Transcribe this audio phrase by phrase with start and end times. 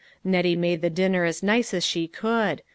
[0.23, 2.63] Nettie made the dinner as nice as she could.